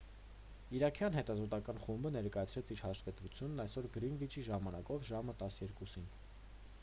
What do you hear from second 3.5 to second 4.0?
այսօր